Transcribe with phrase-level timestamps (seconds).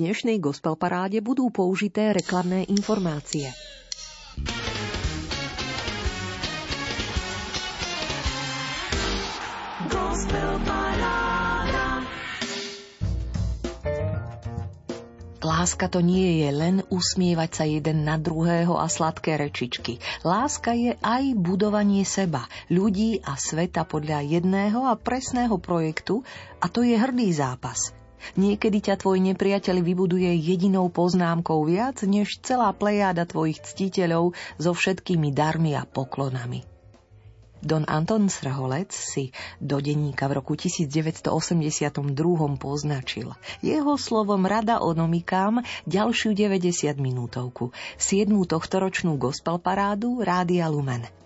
[0.00, 3.52] dnešnej gospel paráde budú použité reklamné informácie.
[15.40, 20.00] Láska to nie je len usmievať sa jeden na druhého a sladké rečičky.
[20.24, 26.24] Láska je aj budovanie seba, ľudí a sveta podľa jedného a presného projektu
[26.60, 27.99] a to je hrdý zápas.
[28.36, 35.32] Niekedy ťa tvoj nepriateľ vybuduje jedinou poznámkou viac než celá plejáda tvojich ctiteľov so všetkými
[35.34, 36.70] darmi a poklonami.
[37.60, 41.28] Don Anton Srholec si do denníka v roku 1982
[42.56, 43.36] poznačil.
[43.60, 48.32] Jeho slovom rada onomikám ďalšiu 90 minútovku, 7.
[48.48, 51.19] tohtoročnú gospel parádu Rádia Lumen.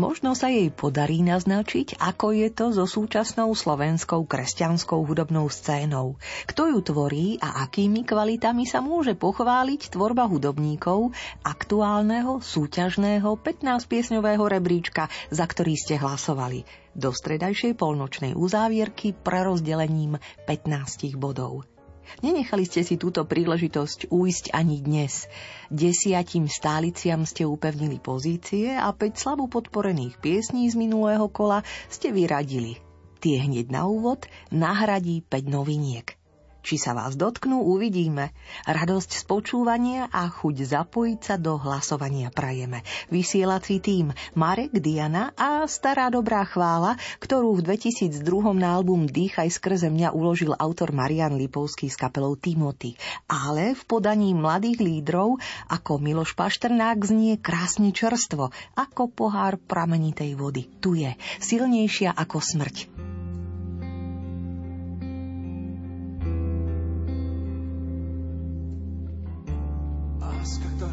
[0.00, 6.18] Možno sa jej podarí naznačiť, ako je to so súčasnou slovenskou kresťanskou hudobnou scénou,
[6.48, 15.12] kto ju tvorí a akými kvalitami sa môže pochváliť tvorba hudobníkov aktuálneho súťažného 15-piesňového rebríčka,
[15.28, 16.64] za ktorý ste hlasovali
[16.96, 20.16] do stredajšej polnočnej uzávierky prerozdelením
[20.48, 21.75] 15 bodov.
[22.20, 25.30] Nenechali ste si túto príležitosť újsť ani dnes.
[25.68, 32.78] Desiatim stáliciam ste upevnili pozície a 5 slabo podporených piesní z minulého kola ste vyradili.
[33.22, 36.25] Tie hneď na úvod nahradí 5 noviniek.
[36.66, 38.34] Či sa vás dotknú, uvidíme.
[38.66, 42.82] Radosť z počúvania a chuť zapojiť sa do hlasovania prajeme.
[43.06, 48.18] Vysielací tým Marek, Diana a stará dobrá chvála, ktorú v 2002
[48.58, 52.98] na album Dýchaj skrze mňa uložil autor Marian Lipovský s kapelou Timothy.
[53.30, 55.38] Ale v podaní mladých lídrov
[55.70, 60.66] ako Miloš Pašternák znie krásne čerstvo, ako pohár pramenitej vody.
[60.82, 63.15] Tu je, silnejšia ako smrť.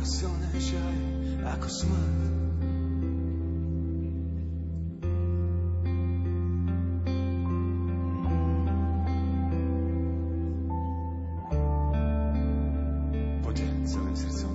[0.03, 0.85] Silnejšia
[1.47, 2.19] ako smrť.
[13.47, 14.53] Poďte celým srdcom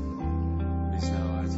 [0.92, 1.50] vyznávať.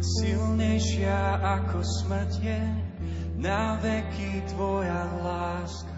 [0.00, 2.60] Silnejšia ako smrť je
[3.40, 5.96] na veky tvoja láska.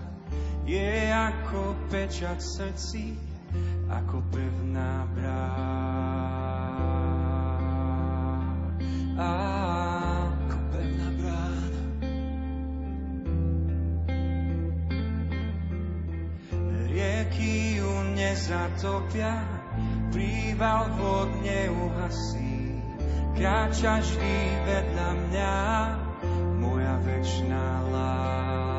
[0.63, 3.32] Je ako pečať srdci,
[3.93, 6.93] ako pevná brána.
[9.21, 11.83] Ako pevná brána.
[16.89, 19.45] Rieky ju nezatopia,
[20.09, 22.81] príval vod neuhasí.
[23.37, 24.37] Kráčaš vždy
[24.69, 25.55] vedľa mňa,
[26.61, 28.72] moja večná láska.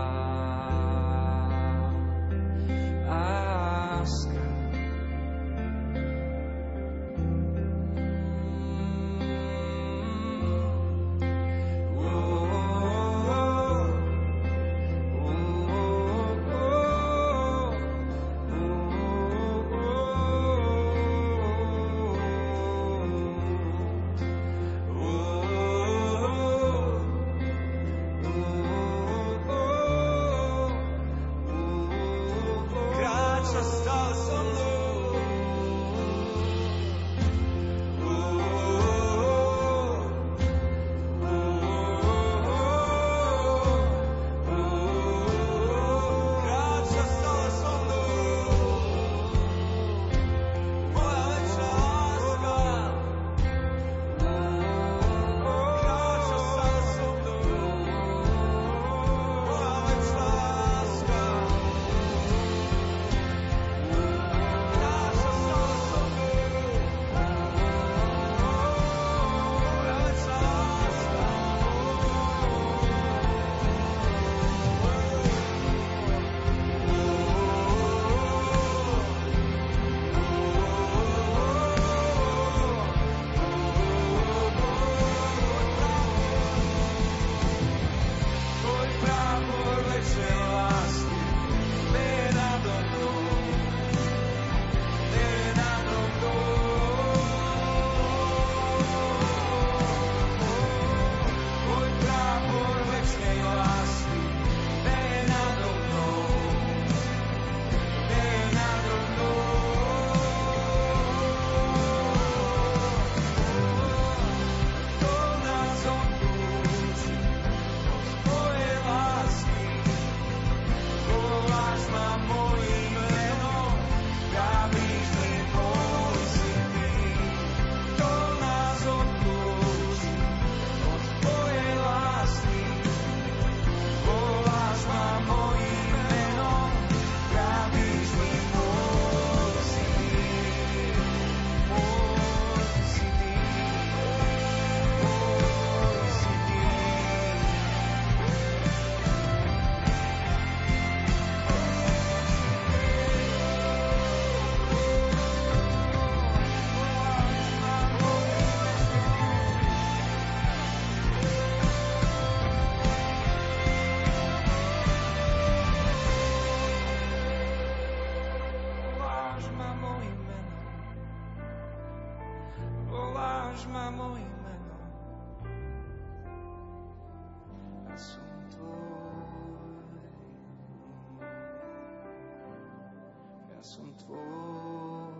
[183.73, 185.13] Som tvoj.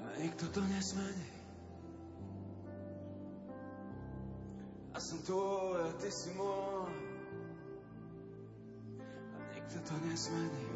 [0.00, 1.28] A nikto to nesmení.
[4.94, 6.88] A som tvoj a ty si môj.
[9.36, 10.73] A nikto to nesmení.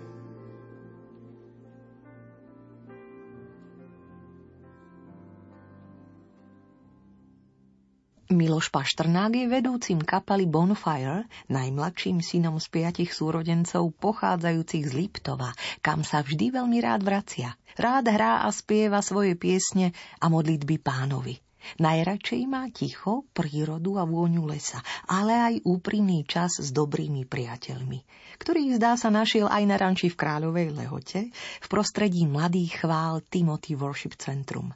[8.38, 15.50] Miloš Paštrnák je vedúcim kapely Bonfire, najmladším synom z piatich súrodencov pochádzajúcich z Liptova,
[15.82, 17.58] kam sa vždy veľmi rád vracia.
[17.74, 19.90] Rád hrá a spieva svoje piesne
[20.22, 21.42] a modlitby pánovi.
[21.82, 24.78] Najradšej má ticho, prírodu a vôňu lesa,
[25.10, 28.06] ale aj úprimný čas s dobrými priateľmi,
[28.38, 33.74] ktorých zdá sa našiel aj na ranči v Kráľovej Lehote v prostredí mladých chvál Timothy
[33.74, 34.70] Worship Centrum.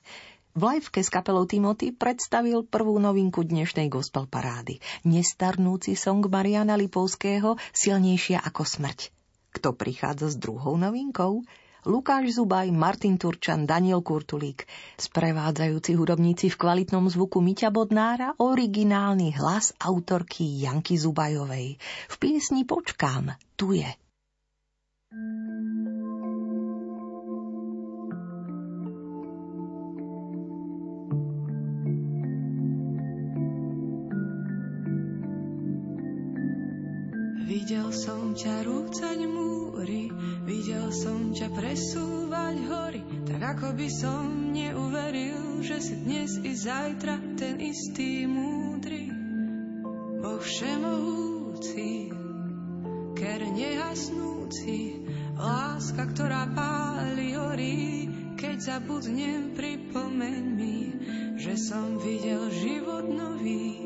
[0.52, 4.84] V liveke s kapelou Timothy predstavil prvú novinku dnešnej gospel parády.
[5.08, 9.08] Nestarnúci song Mariana Lipovského Silnejšia ako smrť.
[9.48, 11.40] Kto prichádza s druhou novinkou?
[11.88, 14.68] Lukáš Zubaj, Martin Turčan, Daniel Kurtulík.
[15.00, 21.80] Sprevádzajúci hudobníci v kvalitnom zvuku Miťa Bodnára, originálny hlas autorky Janky Zubajovej.
[22.12, 23.88] V piesni Počkám, tu je.
[37.52, 40.08] Videl som ťa rúcať múry,
[40.48, 47.20] videl som ťa presúvať hory, tak ako by som neuveril, že si dnes i zajtra
[47.36, 49.04] ten istý múdry.
[50.24, 52.08] Boh všemohúci,
[53.20, 55.04] ker nehasnúci,
[55.36, 58.08] láska, ktorá páli horí,
[58.40, 60.78] keď zabudnem, pripomeň mi,
[61.36, 63.76] že som videl život nový,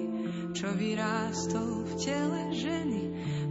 [0.54, 3.05] čo vyrástol v tele ženy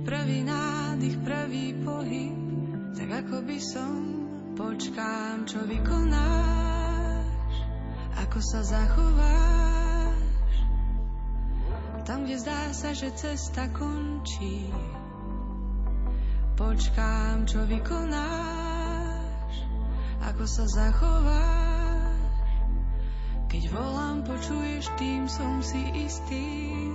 [0.06, 2.38] Prvý nádych, prvý pohyb,
[2.94, 3.94] tak ako by som
[4.54, 7.54] počkám, čo vykonáš,
[8.22, 10.54] ako sa zachováš.
[12.06, 14.70] Tam, kde zdá sa, že cesta končí,
[16.54, 19.54] počkám, čo vykonáš,
[20.22, 22.22] ako sa zachováš.
[23.50, 26.95] Keď volám, počuješ, tým som si istý.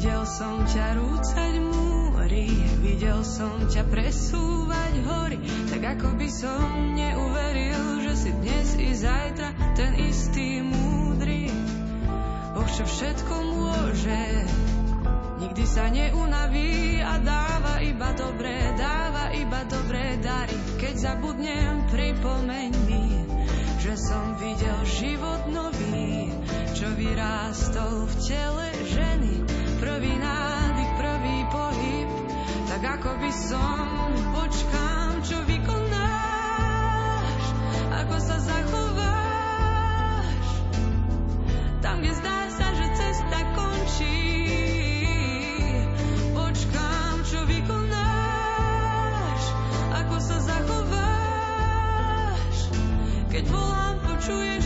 [0.00, 2.48] Videl som ťa rúcať múry,
[2.80, 5.36] videl som ťa presúvať hory,
[5.68, 11.52] tak ako by som neuveril, že si dnes i zajtra ten istý múdry.
[12.56, 14.24] Boh čo všetko môže,
[15.44, 20.56] nikdy sa neunaví a dáva iba dobré, dáva iba dobré dary.
[20.80, 23.20] Keď zabudnem, pripomeň mi,
[23.84, 26.32] že som videl život nový,
[26.72, 29.49] čo vyrástol v tele ženy
[30.00, 32.08] prvý nádych, prvý pohyb,
[32.72, 33.84] tak ako by som
[34.32, 37.44] počkám, čo vykonáš,
[38.00, 40.40] ako sa zachováš,
[41.84, 44.24] tam, kde zdá sa, že cesta končí.
[46.32, 49.42] Počkám, čo vykonáš,
[50.00, 50.96] ako sa zachováš,
[53.28, 54.59] keď volám, počuješ,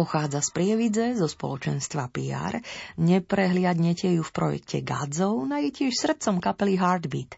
[0.00, 2.64] Pochádza z Prievidze, zo spoločenstva PR,
[2.96, 7.36] neprehliadnete ju v projekte Godzone a je tiež srdcom kapely Heartbeat.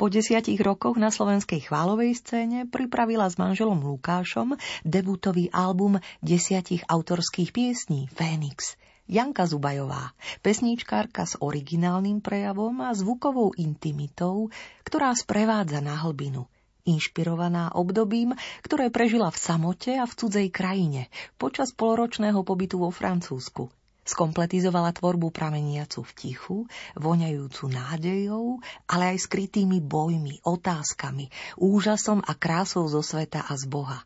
[0.00, 4.56] Po desiatich rokoch na slovenskej chválovej scéne pripravila s manželom Lukášom
[4.88, 8.80] debutový album desiatich autorských piesní Fénix.
[9.04, 14.48] Janka Zubajová, pesníčkárka s originálnym prejavom a zvukovou intimitou,
[14.80, 16.48] ktorá sprevádza na hlbinu–
[16.88, 18.32] inšpirovaná obdobím,
[18.64, 23.68] ktoré prežila v samote a v cudzej krajine počas poloročného pobytu vo Francúzsku.
[24.08, 26.56] Skompletizovala tvorbu prameniacu v tichu,
[26.96, 31.28] voňajúcu nádejou, ale aj skrytými bojmi, otázkami,
[31.60, 34.00] úžasom a krásou zo sveta a z Boha.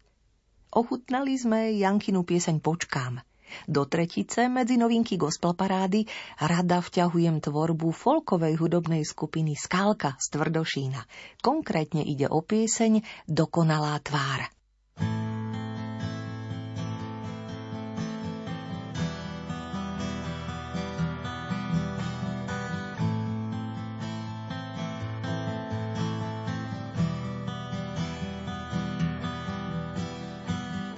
[0.74, 3.22] Ochutnali sme Jankinu pieseň Počkám–
[3.68, 6.04] do tretice medzi novinky gospel parády
[6.42, 11.00] rada vťahujem tvorbu folkovej hudobnej skupiny Skálka z Tvrdošína.
[11.40, 14.52] Konkrétne ide o pieseň Dokonalá tvár.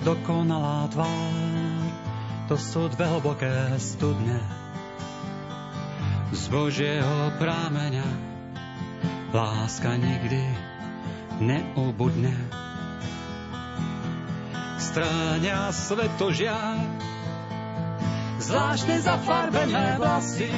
[0.04, 1.43] Dokonalá tvár
[2.44, 3.48] to sú dve hlboké
[3.80, 4.36] studne
[6.28, 8.04] z Božieho prámeňa.
[9.32, 10.44] Láska nikdy
[11.40, 12.36] neubudne.
[14.78, 16.54] Stráňa svetožia,
[18.38, 20.52] zvláštne zafarbené vlasy,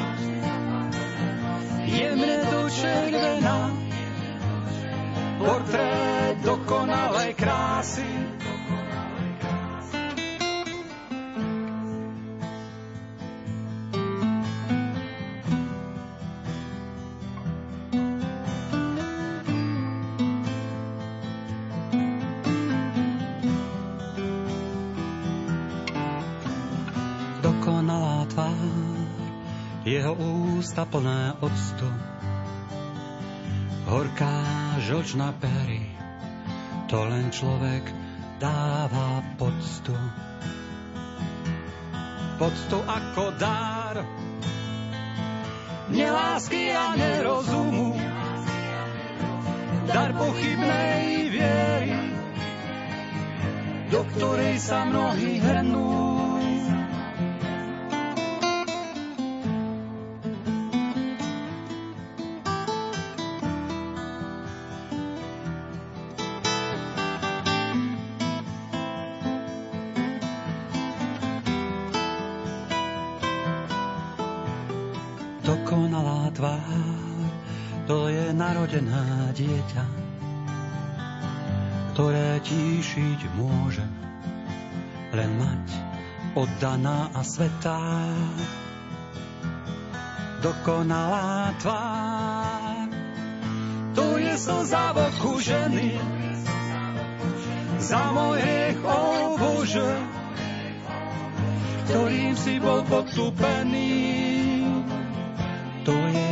[1.87, 3.73] jemne do červená,
[5.41, 8.11] portrét dokonalej krásy
[30.05, 31.89] ústa plné octu.
[33.87, 34.37] Horká
[34.83, 35.89] žočná pery,
[36.91, 37.87] to len človek
[38.37, 39.97] dáva poctu.
[42.37, 44.05] Poctu ako dár,
[45.89, 47.97] nelásky a nerozumu,
[49.89, 51.95] dar pochybnej viery,
[53.89, 56.06] do ktorej sa mnohí hrnú.
[79.37, 79.85] Dieťa,
[81.93, 83.85] ktoré tíšiť môže
[85.13, 85.67] len mať
[86.33, 87.81] oddaná a svetá.
[90.41, 92.89] Dokonalá tvár,
[93.93, 96.01] to je slza v oku ženy,
[97.81, 99.01] za môj hriech, o
[99.37, 99.91] Bože,
[101.89, 103.93] ktorým si bol podstúpený.
[105.85, 106.26] To je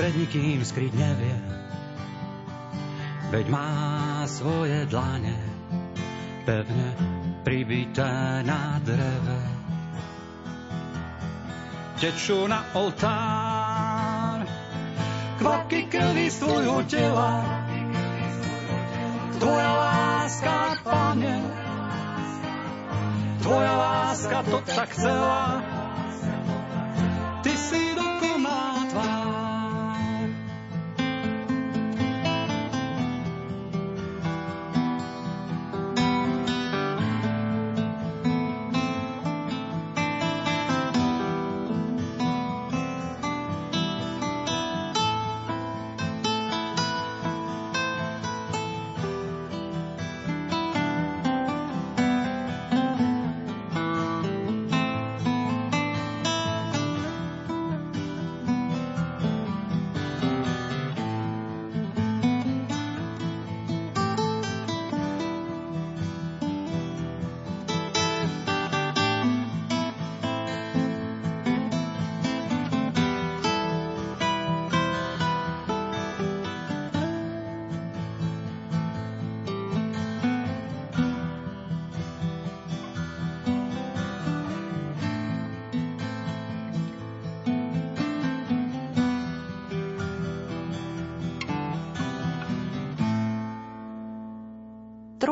[0.00, 1.36] pred nikým skryť nevie.
[3.28, 5.36] Veď má svoje dlane
[6.48, 6.96] pevne
[7.44, 9.40] pribité na dreve.
[12.00, 14.48] Tečú na oltár
[15.36, 17.44] kvapky krvi z tvojho tela.
[19.36, 21.36] Tvoja láska, Pane,
[23.44, 25.60] Tvoja láska to tak chcela,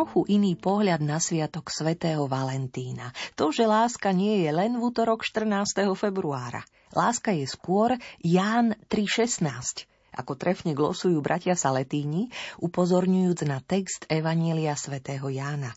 [0.09, 3.13] trochu iný pohľad na sviatok svätého Valentína.
[3.37, 5.85] To, že láska nie je len v útorok 14.
[5.93, 6.65] februára.
[6.97, 7.93] Láska je skôr
[8.25, 9.85] Ján 3.16
[10.17, 15.77] ako trefne glosujú bratia Saletíni, upozorňujúc na text Evanielia svätého Jána.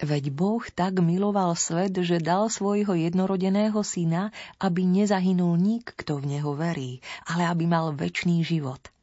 [0.00, 6.40] Veď Boh tak miloval svet, že dal svojho jednorodeného syna, aby nezahynul nik, kto v
[6.40, 8.80] neho verí, ale aby mal väčší život–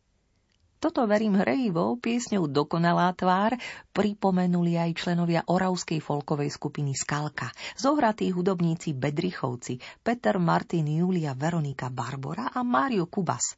[0.77, 3.57] toto verím hrejivou piesňou Dokonalá tvár
[3.91, 12.53] pripomenuli aj členovia oravskej folkovej skupiny Skalka, zohratí hudobníci Bedrichovci, Peter Martin Julia Veronika Barbora
[12.53, 13.57] a Mário Kubas.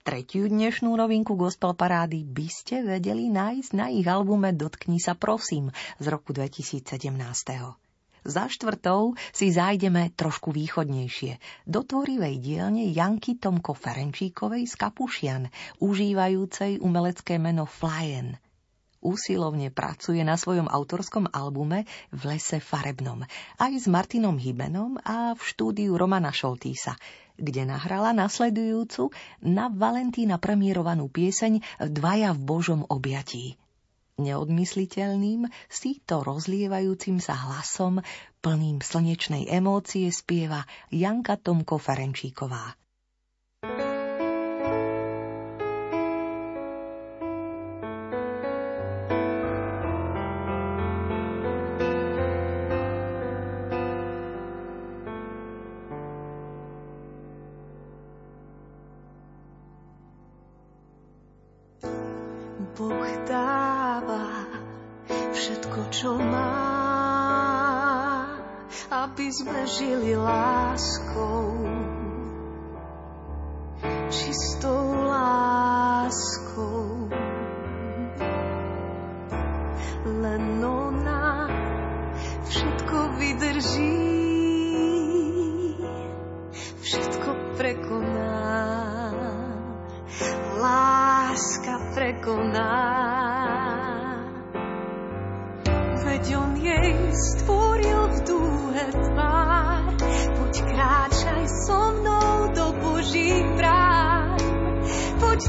[0.00, 5.68] Tretiu dnešnú novinku gospel parády by ste vedeli nájsť na ich albume Dotkni sa prosím
[6.00, 7.89] z roku 2017.
[8.20, 15.42] Za štvrtou si zájdeme trošku východnejšie, do tvorivej dielne Janky Tomko Ferenčíkovej z Kapušian,
[15.80, 18.36] užívajúcej umelecké meno Flyen.
[19.00, 23.24] Úsilovne pracuje na svojom autorskom albume V lese farebnom,
[23.56, 27.00] aj s Martinom Hybenom a v štúdiu Romana Šoltísa,
[27.40, 29.08] kde nahrala nasledujúcu
[29.40, 33.56] na Valentína premiérovanú pieseň Dvaja v Božom objatí
[34.16, 38.00] neodmysliteľným, síto rozlievajúcim sa hlasom,
[38.40, 42.79] plným slnečnej emócie spieva Janka Tomko Ferenčíková.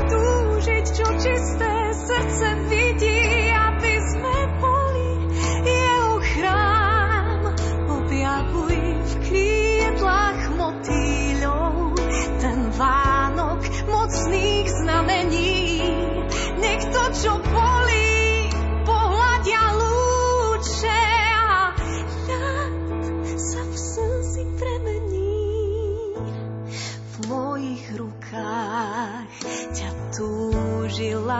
[0.10, 2.81] Túžiť, čo čisté srdce vidí,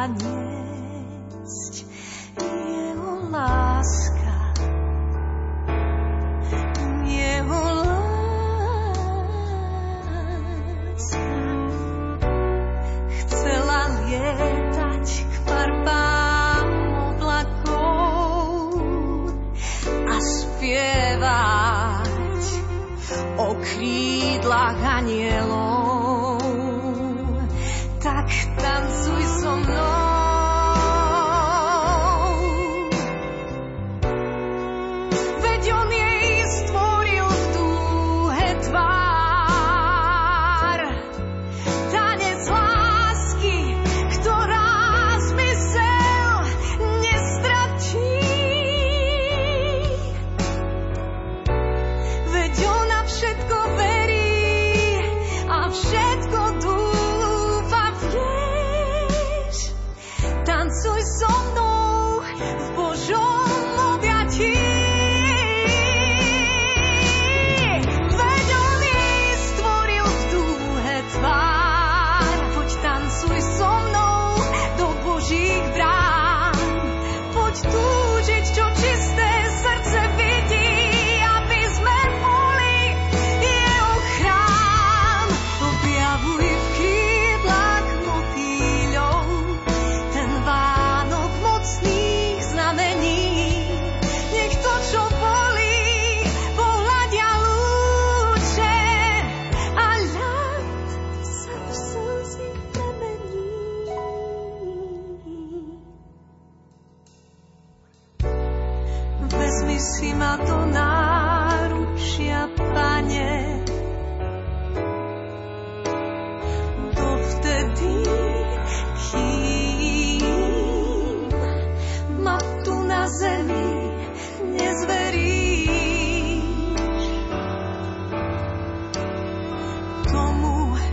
[0.02, 0.41] God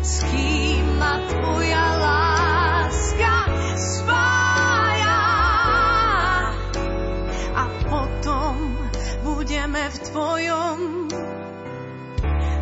[0.02, 0.58] s kým.
[7.58, 8.54] A potom
[9.26, 10.78] budeme v tvojom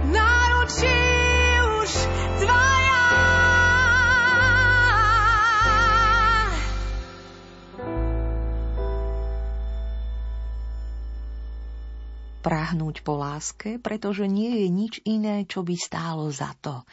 [0.09, 1.01] náručí
[1.85, 1.90] už
[2.40, 3.05] dvaja.
[12.40, 16.88] Prahnúť po láske, pretože nie je nič iné, čo by stálo za to.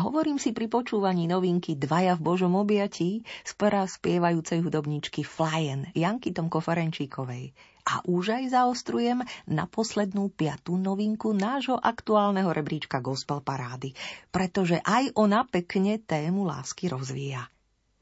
[0.00, 6.32] Hovorím si pri počúvaní novinky Dvaja v Božom objatí z pera spievajúcej hudobničky Flyen Janky
[6.32, 7.52] Tomko Ferenčíkovej.
[7.84, 13.92] A už aj zaostrujem na poslednú piatú novinku nášho aktuálneho rebríčka Gospel Parády,
[14.32, 17.52] pretože aj ona pekne tému lásky rozvíja.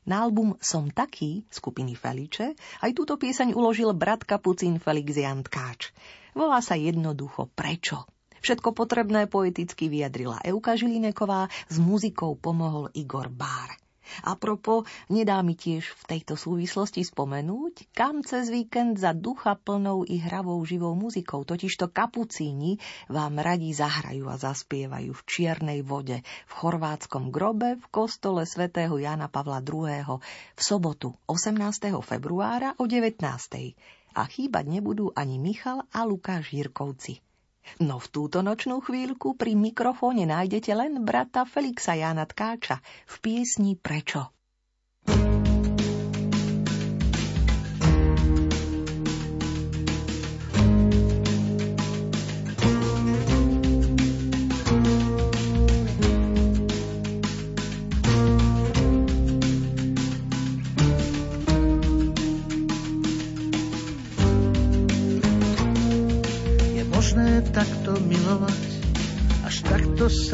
[0.06, 5.90] Na album Som taký skupiny Feliče aj túto pieseň uložil brat kapucín Felix Jan Tkáč.
[6.38, 8.06] Volá sa jednoducho Prečo?
[8.40, 13.78] Všetko potrebné poeticky vyjadrila Euka Žilineková, s muzikou pomohol Igor Bár.
[14.24, 20.08] A propo, nedá mi tiež v tejto súvislosti spomenúť, kam cez víkend za ducha plnou
[20.08, 22.80] i hravou živou muzikou, totižto kapucíni
[23.12, 29.28] vám radí zahrajú a zaspievajú v čiernej vode, v chorvátskom grobe, v kostole svätého Jana
[29.28, 30.18] Pavla II.
[30.56, 31.92] v sobotu 18.
[32.00, 33.20] februára o 19.
[34.16, 37.27] A chýbať nebudú ani Michal a Lukáš Jirkovci.
[37.84, 43.76] No v túto nočnú chvíľku pri mikrofóne nájdete len brata Felixa Jana Tkáča v piesni
[43.78, 44.32] Prečo.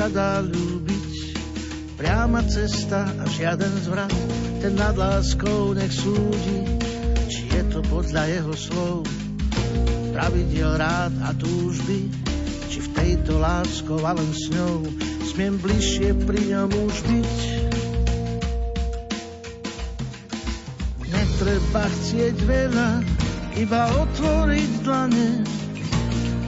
[0.05, 1.39] Sa dá ľúbiť.
[1.97, 4.13] Priama cesta a žiaden zvrat,
[4.61, 6.67] ten nad láskou nech súdi,
[7.33, 9.09] či je to podľa jeho slov.
[10.13, 12.13] Pravidiel rád a túžby,
[12.69, 14.85] či v tejto láskou a len s ňou
[15.33, 17.35] smiem bližšie pri ňom už byť.
[21.09, 22.91] Netreba chcieť veľa,
[23.57, 25.29] iba otvoriť dlane,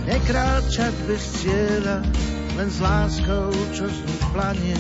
[0.06, 1.98] nekráčať bez cieľa,
[2.54, 4.78] len s láskou, čo z nich planie.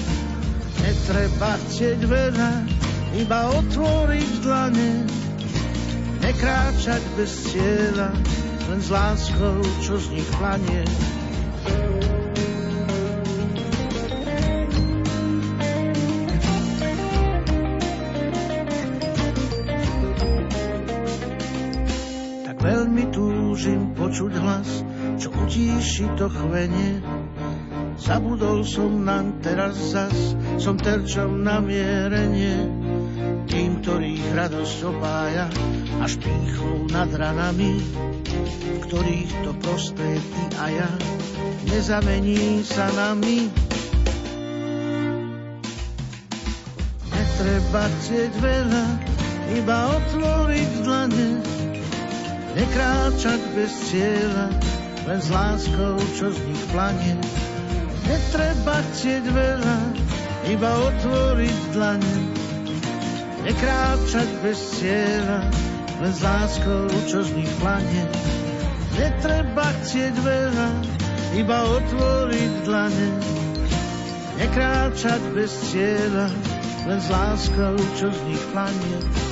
[0.86, 2.52] Netreba chcieť veľa,
[3.18, 4.90] iba otvoriť dlane,
[6.22, 8.14] nekráčať bez cieľa,
[8.70, 10.86] len s láskou, čo z nich planie.
[22.46, 24.85] Tak veľmi túžim počuť hlas,
[25.16, 27.00] čo utíši to chvenie,
[27.96, 32.68] Zabudol som naň teraz zas, som terčom na mierenie.
[33.48, 35.48] Tým, ktorých radosť opája,
[36.04, 40.90] až pýchou nad ranami, v ktorých to prosté ty a ja,
[41.72, 43.48] nezamení sa nami.
[47.16, 48.86] Netreba chcieť veľa,
[49.56, 51.28] iba otvoriť dlane,
[52.60, 54.75] nekráčať bez cieľa,
[55.06, 57.14] len s láskou, čo z nich planie
[58.06, 59.78] Netreba chcieť veľa,
[60.54, 62.16] iba otvoriť dlane.
[63.42, 65.50] Nekráčať bez cieľa,
[65.98, 68.02] len s láskou, čo z nich plane.
[68.94, 70.68] Netreba chcieť veľa,
[71.34, 73.08] iba otvoriť dlane.
[74.38, 76.30] Nekráčať bez cieľa,
[76.86, 79.25] len s láskou, čo z nich plane.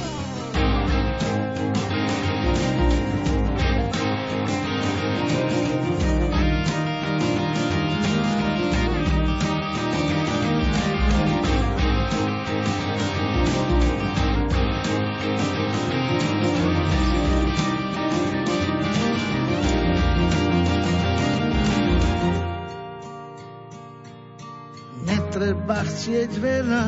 [26.05, 26.85] Chcieť veľa,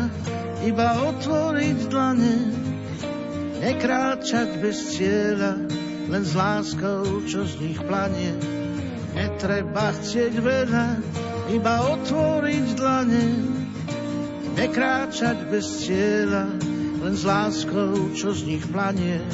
[0.69, 2.37] iba otvoriť dlane,
[3.65, 5.57] nekráčať bez cieľa,
[6.13, 8.37] len s láskou, čo z nich planie.
[9.17, 10.87] Netreba chcieť veľa,
[11.49, 13.27] iba otvoriť dlane,
[14.53, 16.53] nekráčať bez cieľa,
[17.01, 19.25] len s láskou, čo z nich planie.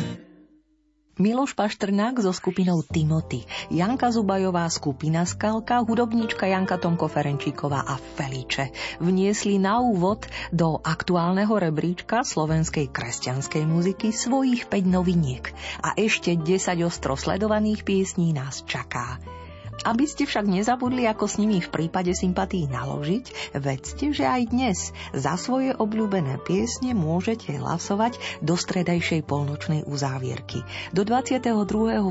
[1.21, 8.73] Miloš Paštrnák so skupinou Timothy, Janka Zubajová skupina Skalka, hudobníčka Janka Tomko Ferenčíková a Feliče
[8.97, 10.25] vniesli na úvod
[10.57, 15.53] do aktuálneho rebríčka slovenskej kresťanskej muziky svojich 5 noviniek
[15.85, 19.21] a ešte 10 ostro sledovaných piesní nás čaká.
[19.83, 24.79] Aby ste však nezabudli, ako s nimi v prípade sympatí naložiť, vedzte, že aj dnes
[25.11, 30.63] za svoje obľúbené piesne môžete hlasovať do stredajšej polnočnej uzávierky
[30.95, 31.51] do 22.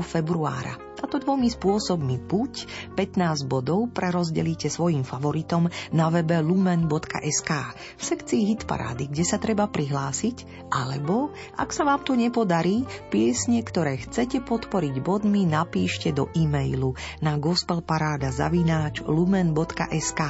[0.04, 0.91] februára.
[1.00, 2.20] A to dvomi spôsobmi.
[2.20, 7.50] Buď 15 bodov prerozdelíte svojim favoritom na webe lumen.sk
[7.96, 13.96] v sekcii hitparády, kde sa treba prihlásiť, alebo, ak sa vám to nepodarí, piesne, ktoré
[14.00, 16.92] chcete podporiť bodmi, napíšte do e-mailu
[17.24, 20.20] na gospelparáda zavináč lumen.sk.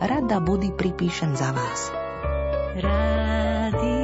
[0.00, 1.80] Rada body pripíšem za vás.
[2.76, 3.95] Rádio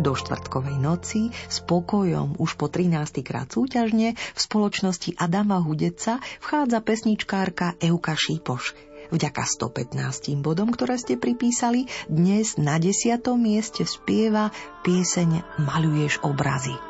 [0.00, 3.20] do štvrtkovej noci s pokojom už po 13.
[3.20, 8.72] krát súťažne v spoločnosti Adama Hudeca vchádza pesničkárka Euka Šípoš.
[9.12, 13.20] Vďaka 115 bodom, ktoré ste pripísali, dnes na 10.
[13.36, 14.48] mieste spieva
[14.86, 16.89] pieseň Maluješ obrazy.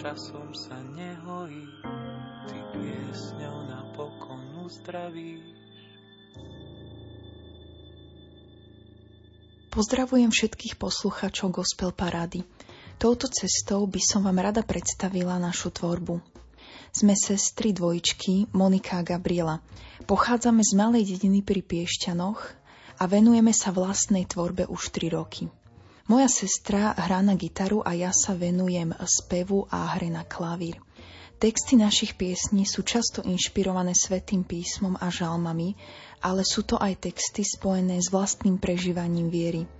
[0.00, 1.66] Časom sa nehojí,
[2.50, 5.44] ty piesňou napokon uzdravíš.
[9.70, 12.42] Pozdravujem všetkých poslucháčov Gospel Parády.
[12.98, 16.18] Touto cestou by som vám rada predstavila našu tvorbu.
[16.90, 19.62] Sme sestry dvojčky Monika a Gabriela.
[20.10, 22.40] Pochádzame z malej dediny pri Piešťanoch
[22.98, 25.46] a venujeme sa vlastnej tvorbe už 3 roky.
[26.10, 30.82] Moja sestra hrá na gitaru a ja sa venujem spevu a hre na klavír.
[31.38, 35.78] Texty našich piesní sú často inšpirované svetým písmom a žalmami,
[36.18, 39.70] ale sú to aj texty spojené s vlastným prežívaním viery.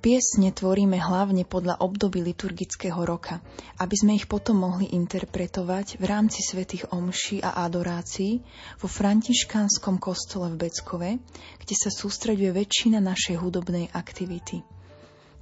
[0.00, 3.44] Piesne tvoríme hlavne podľa období liturgického roka,
[3.76, 8.40] aby sme ich potom mohli interpretovať v rámci svätých omší a adorácií
[8.80, 11.20] vo františkánskom kostole v Beckove,
[11.60, 14.77] kde sa sústreďuje väčšina našej hudobnej aktivity.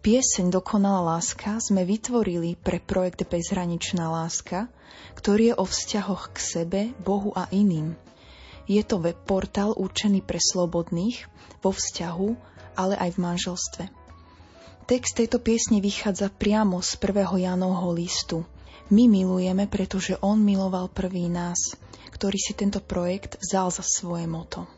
[0.06, 4.70] Pieseň Dokonalá láska sme vytvorili pre projekt Bezhraničná láska,
[5.18, 7.98] ktorý je o vzťahoch k sebe, Bohu a iným.
[8.70, 11.26] Je to web portál určený pre slobodných,
[11.58, 12.28] vo vzťahu,
[12.78, 13.84] ale aj v manželstve.
[14.86, 18.46] Text tejto piesne vychádza priamo z prvého Jánovho listu.
[18.94, 21.74] My milujeme, pretože on miloval prvý nás,
[22.14, 24.70] ktorý si tento projekt vzal za svoje moto.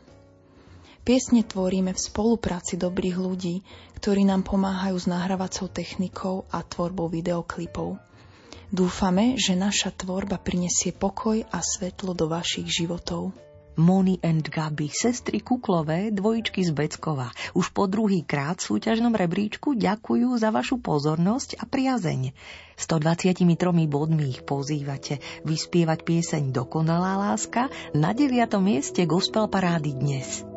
[1.03, 3.65] Piesne tvoríme v spolupráci dobrých ľudí,
[3.99, 7.99] ktorí nám pomáhajú s nahrávacou technikou a tvorbou videoklipov.
[8.69, 13.33] Dúfame, že naša tvorba prinesie pokoj a svetlo do vašich životov.
[13.79, 17.31] Moni and Gabi, sestry Kuklové, dvojičky z Beckova.
[17.55, 22.35] Už po druhý krát v súťažnom rebríčku ďakujú za vašu pozornosť a priazeň.
[22.75, 23.47] 123
[23.87, 28.51] bodmi ich pozývate vyspievať pieseň Dokonalá láska na 9.
[28.59, 30.48] mieste gospel parády dnes.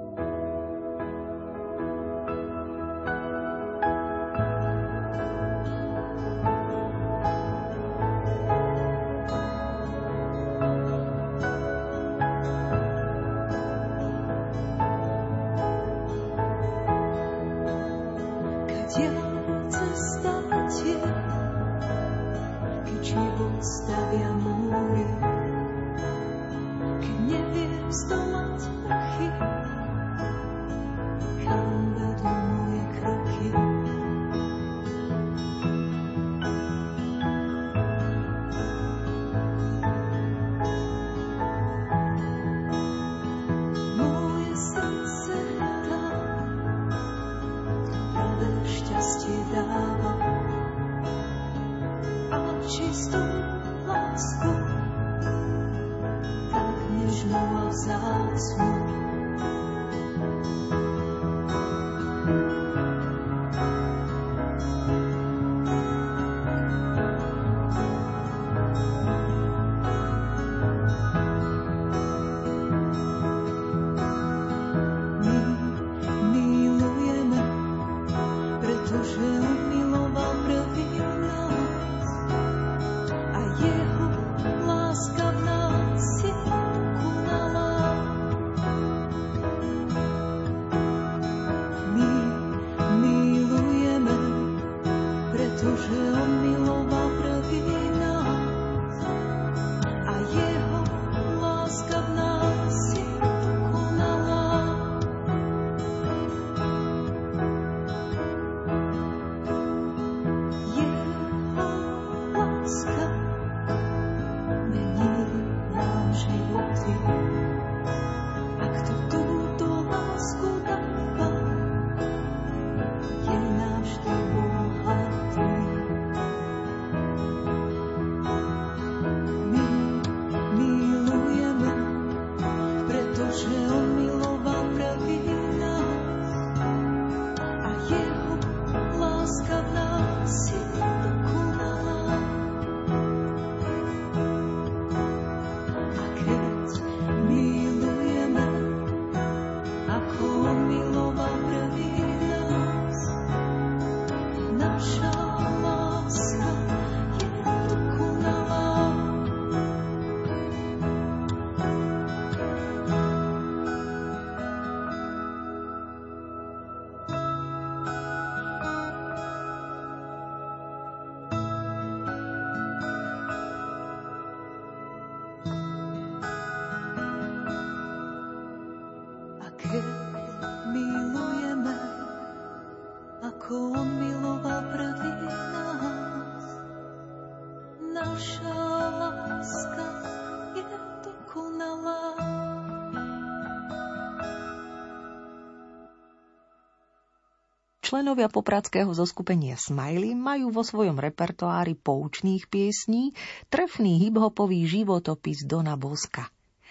[197.92, 203.12] Členovia popradského zoskupenia Smiley majú vo svojom repertoári poučných piesní
[203.52, 206.24] trefný hiphopový životopis Dona Boska.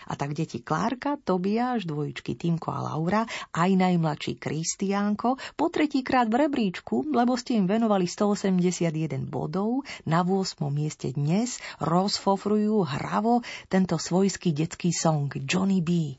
[0.09, 6.49] A tak deti Klárka, Tobiáš, dvojičky Timko a Laura, aj najmladší Kristiánko po tretíkrát v
[6.49, 8.89] rebríčku, lebo ste im venovali 181
[9.29, 10.57] bodov, na 8.
[10.73, 16.17] mieste dnes rozfofrujú hravo tento svojský detský song Johnny B.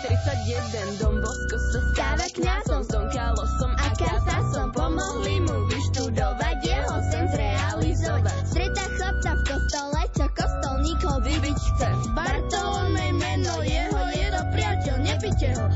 [0.00, 7.24] 1841 Dom Bosko sa stáva kňazom Som kalosom a kasasom Pomohli mu vyštudovať Jeho sen
[7.28, 8.40] zrealizovať.
[8.48, 11.88] Streta chlapca v kostole Čo kostolníkov vybiť chce.
[12.16, 15.66] Bartolomej meno Jeho jedo priateľ Nepite ho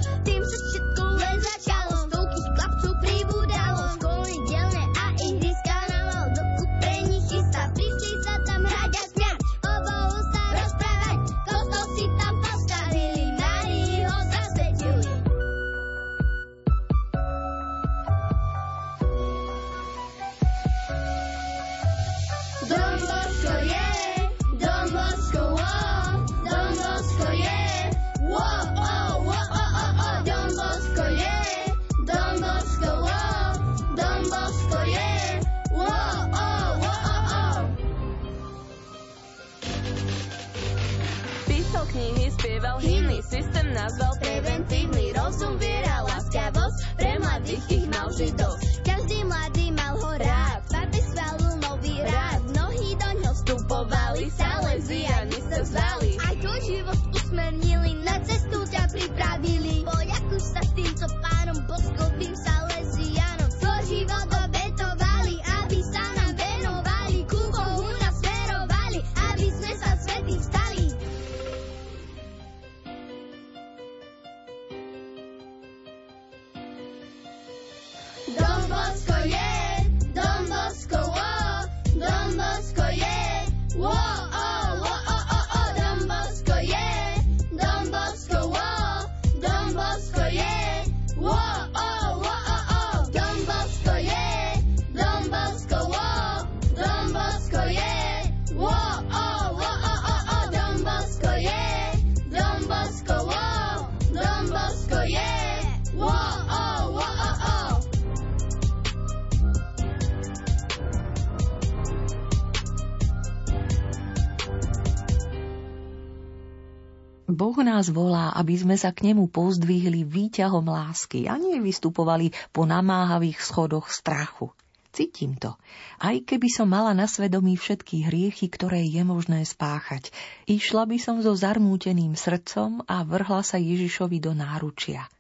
[117.35, 122.63] Boh nás volá, aby sme sa k nemu pozdvihli výťahom lásky a nie vystupovali po
[122.63, 124.55] namáhavých schodoch strachu.
[124.95, 125.59] Cítim to.
[125.99, 130.15] Aj keby som mala na svedomí všetky hriechy, ktoré je možné spáchať,
[130.47, 135.11] išla by som so zarmúteným srdcom a vrhla sa Ježišovi do náručia.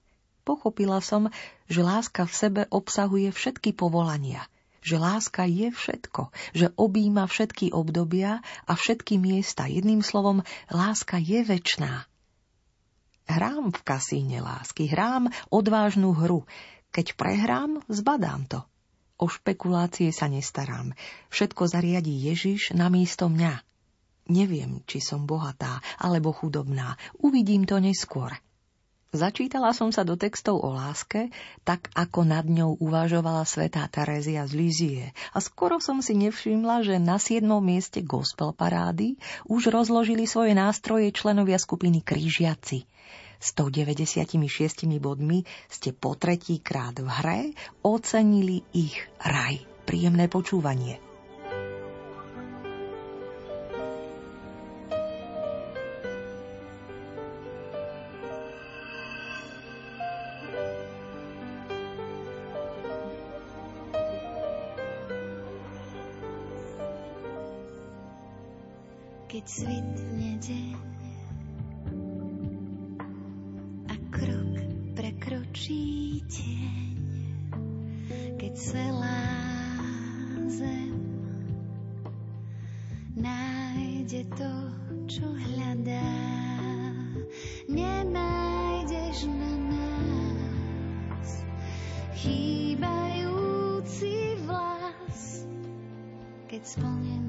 [0.46, 1.26] Pochopila som,
[1.66, 4.46] že láska v sebe obsahuje všetky povolania–
[4.84, 9.64] že láska je všetko, že objíma všetky obdobia a všetky miesta.
[9.64, 12.04] Jedným slovom, láska je väčná.
[13.24, 16.44] Hrám v kasíne lásky, hrám odvážnu hru.
[16.92, 18.60] Keď prehrám, zbadám to.
[19.16, 20.92] O špekulácie sa nestarám.
[21.32, 23.64] Všetko zariadí Ježiš na místo mňa.
[24.28, 27.00] Neviem, či som bohatá alebo chudobná.
[27.24, 28.36] Uvidím to neskôr.
[29.14, 31.30] Začítala som sa do textov o láske,
[31.62, 36.98] tak ako nad ňou uvažovala svetá Terézia z Lízie a skoro som si nevšimla, že
[36.98, 39.14] na siedmom mieste gospel parády
[39.46, 42.90] už rozložili svoje nástroje členovia skupiny Krížiaci.
[43.38, 44.34] 196
[44.98, 47.40] bodmi ste po tretí krát v hre
[47.86, 49.62] ocenili ich raj.
[49.86, 51.13] Príjemné počúvanie.
[69.44, 70.80] Keď svitne deň
[73.92, 74.56] a krok
[74.96, 76.96] prekročí tieň,
[78.40, 79.20] keď celá
[80.48, 80.96] zem
[83.20, 84.52] nájde to,
[85.12, 86.08] čo hľadá.
[87.68, 91.44] Nenájdeš na nás
[92.16, 92.80] chýbajúci
[94.48, 95.44] vlas,
[96.48, 97.23] keď splnený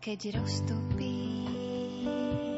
[0.00, 2.49] keď roztopíš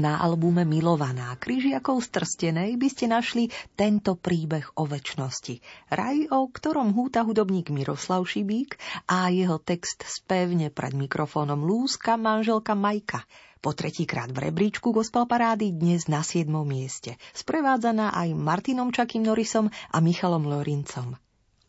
[0.00, 5.60] Na albume Milovaná Kryžiakov z Trstenej by ste našli tento príbeh o väčšnosti.
[5.92, 12.72] Raj, o ktorom húta hudobník Miroslav Šibík a jeho text spevne pred mikrofónom lúska manželka
[12.72, 13.28] Majka.
[13.60, 16.48] Po tretíkrát v rebríčku gospel parády dnes na 7.
[16.64, 21.20] mieste, sprevádzaná aj Martinom Čakým Norisom a Michalom Lorincom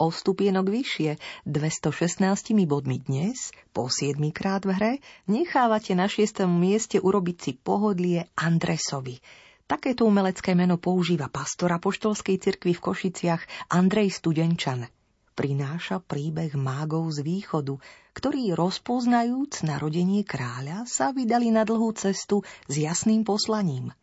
[0.02, 4.94] o stupienok vyššie, 216 bodmi dnes, po 7 krát v hre,
[5.30, 6.50] nechávate na 6.
[6.50, 9.22] mieste urobiť si pohodlie Andresovi.
[9.70, 14.90] Takéto umelecké meno používa pastor apoštolskej cirkvi v Košiciach Andrej Studenčan.
[15.38, 17.78] Prináša príbeh mágov z východu,
[18.18, 23.94] ktorí rozpoznajúc narodenie kráľa sa vydali na dlhú cestu s jasným poslaním.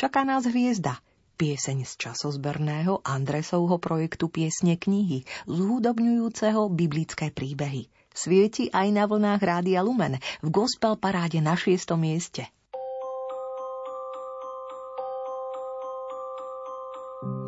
[0.00, 0.98] Čaká nás hviezda–
[1.36, 7.88] pieseň z časozberného Andresovho projektu Piesne knihy, zhudobňujúceho biblické príbehy.
[8.12, 11.96] Svieti aj na vlnách Rádia Lumen v gospel paráde na 6.
[11.96, 12.48] mieste.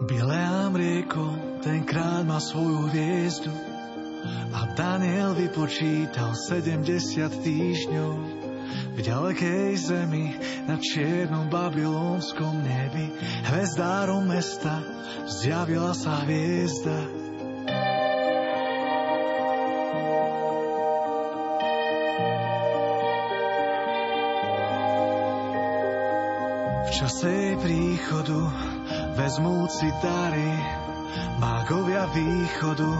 [0.04, 1.24] Bileám rieko,
[1.64, 3.52] tenkrát má svoju hviezdu,
[4.54, 8.43] A Daniel vypočítal 70 týždňov
[8.94, 10.38] v ďalekej zemi
[10.70, 13.10] na čiernom babylonskom nebi
[13.50, 14.78] hvezdárom mesta
[15.26, 16.98] zjavila sa hviezda.
[26.94, 28.38] Čase jej príchodu
[29.18, 30.54] vezmúci dary
[31.42, 32.92] mágovia východu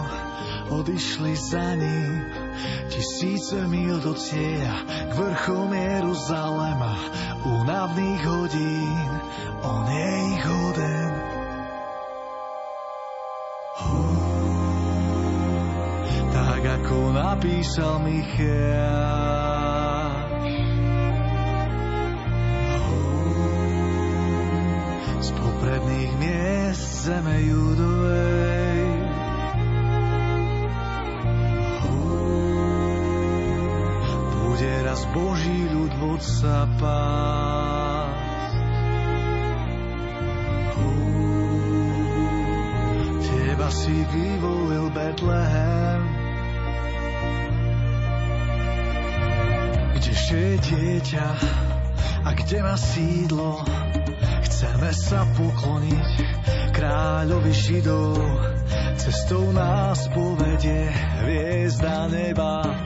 [0.75, 2.44] odišli za ním
[2.89, 4.77] tisíce mil do cieľa
[5.09, 6.95] k vrchom Jeruzalema
[7.43, 9.11] únavných hodín
[9.63, 11.13] on je ich hoden
[16.35, 19.45] tak ako napísal Michal
[25.65, 27.74] popredných miest zeme judovej.
[34.95, 38.51] Bude raz Boží ľud vodca pás.
[43.27, 46.01] Teba si vyvolil Betlehem,
[49.99, 51.27] kdeže je dieťa
[52.23, 53.67] a kde má sídlo,
[54.47, 56.11] Chceme sa pokloniť
[56.71, 58.15] kráľovi Židov,
[58.95, 60.87] cestou nás povedie
[61.19, 62.84] hviezda neba.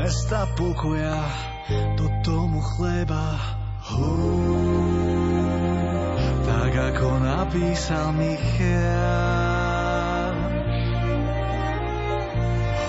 [0.00, 1.20] Mesta pokoja
[2.00, 3.36] do tomu chleba.
[3.84, 4.16] Hú,
[6.40, 8.64] tak ako napísal Michal.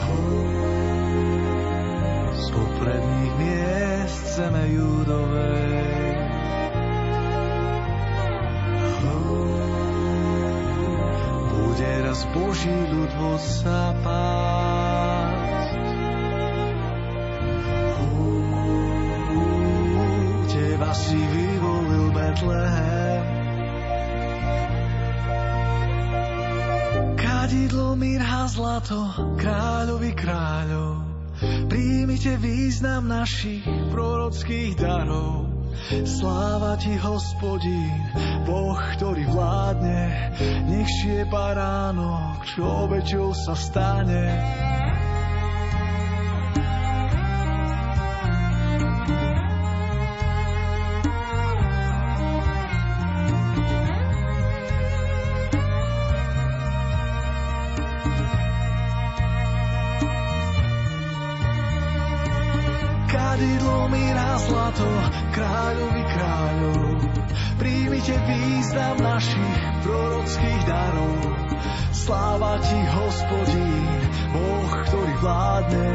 [0.08, 0.24] Hú,
[2.32, 5.92] z popredných miest zeme judovej.
[11.52, 13.12] bude raz Boží ľud
[13.44, 14.31] sa pásť.
[22.42, 23.26] Betlehem.
[27.14, 28.98] Kadidlo, mirha, zlato,
[29.38, 31.06] kráľovi kráľov,
[31.70, 33.62] príjmite význam našich
[33.94, 35.54] prorockých darov.
[36.02, 38.10] Sláva ti, hospodín,
[38.50, 40.34] Boh, ktorý vládne,
[40.66, 44.26] nech je baránok, čo obeťou sa stane.
[75.62, 75.88] Vládne.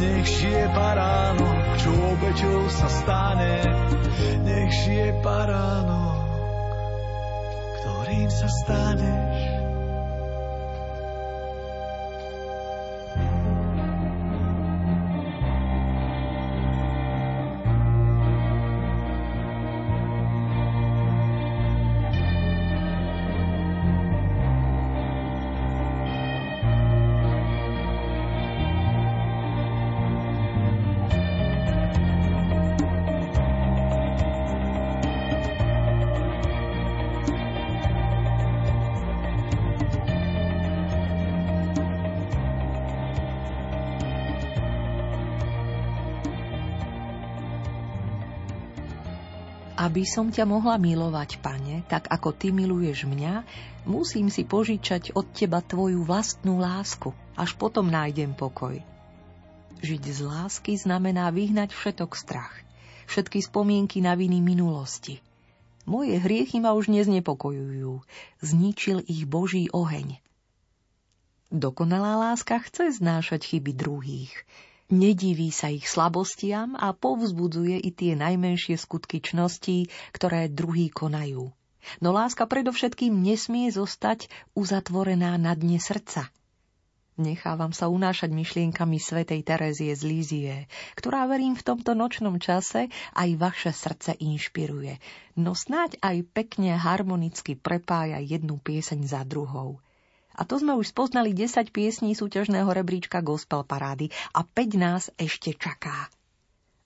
[0.00, 3.54] Nech žije paránok, čo obeťou sa stane.
[4.44, 6.24] Nech žije paránok,
[7.80, 9.33] ktorým sa staneš.
[49.94, 53.46] Aby som ťa mohla milovať, pane, tak ako ty miluješ mňa,
[53.86, 58.74] musím si požičať od teba tvoju vlastnú lásku, až potom nájdem pokoj.
[59.86, 62.50] Žiť z lásky znamená vyhnať všetok strach,
[63.06, 65.22] všetky spomienky na viny minulosti.
[65.86, 68.02] Moje hriechy ma už neznepokojujú,
[68.42, 70.18] zničil ich Boží oheň.
[71.54, 74.34] Dokonalá láska chce znášať chyby druhých,
[74.94, 81.50] Nediví sa ich slabostiam a povzbudzuje i tie najmenšie skutky čností, ktoré druhý konajú.
[81.98, 86.30] No láska predovšetkým nesmie zostať uzatvorená na dne srdca.
[87.18, 90.54] Nechávam sa unášať myšlienkami svätej Terezie z Lízie,
[90.94, 92.86] ktorá verím v tomto nočnom čase
[93.18, 95.02] aj vaše srdce inšpiruje.
[95.34, 99.82] No snáď aj pekne harmonicky prepája jednu pieseň za druhou.
[100.34, 105.54] A to sme už spoznali 10 piesní súťažného rebríčka Gospel Parády a 5 nás ešte
[105.54, 106.10] čaká.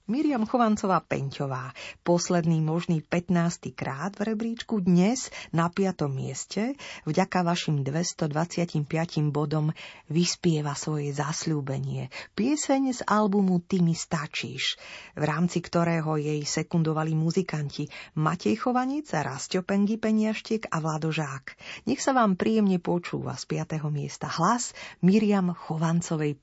[0.09, 1.69] Miriam Chovancová Peňťová.
[2.01, 3.77] Posledný možný 15.
[3.77, 6.09] krát v rebríčku dnes na 5.
[6.09, 6.73] mieste
[7.05, 8.89] vďaka vašim 225
[9.29, 9.69] bodom
[10.09, 12.09] vyspieva svoje zasľúbenie.
[12.33, 14.81] Pieseň z albumu Ty mi stačíš,
[15.13, 17.85] v rámci ktorého jej sekundovali muzikanti
[18.17, 21.53] Matej Chovanec, Rastio Pengy Peniaštiek a Vladožák.
[21.85, 23.77] Nech sa vám príjemne počúva z 5.
[23.93, 24.73] miesta hlas
[25.05, 26.33] Miriam Chovancovej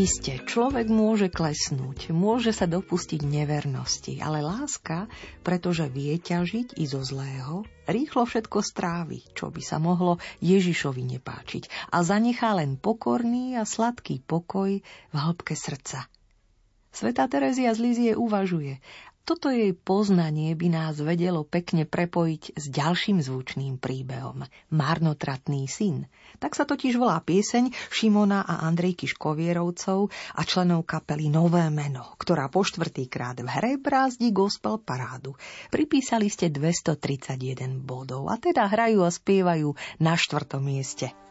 [0.00, 5.12] Isté, človek môže klesnúť, môže sa dopustiť nevernosti, ale láska,
[5.44, 11.92] pretože vie ťažiť i zo zlého, rýchlo všetko strávi, čo by sa mohlo Ježišovi nepáčiť
[11.92, 16.08] a zanechá len pokorný a sladký pokoj v hĺbke srdca.
[16.96, 18.80] Svetá Terezia z Lizie uvažuje,
[19.24, 24.42] toto jej poznanie by nás vedelo pekne prepojiť s ďalším zvučným príbehom.
[24.74, 26.10] Marnotratný syn.
[26.42, 32.50] Tak sa totiž volá pieseň Šimona a Andrejky Škovierovcov a členov kapely Nové meno, ktorá
[32.50, 35.38] po štvrtýkrát v hre brázdi gospel parádu.
[35.70, 41.29] Pripísali ste 231 bodov a teda hrajú a spievajú na štvrtom mieste.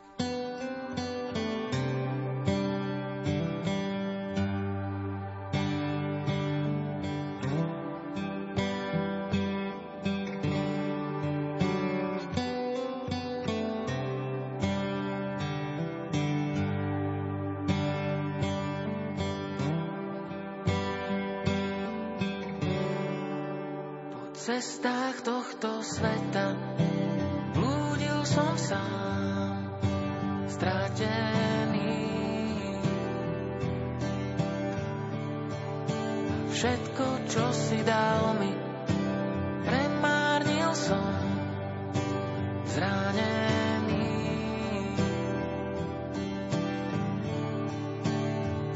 [42.80, 44.08] Zranený.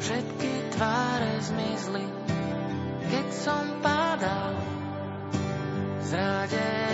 [0.03, 2.05] Všetky tváre zmizli,
[3.07, 4.59] keď som padal
[6.03, 6.92] zradený.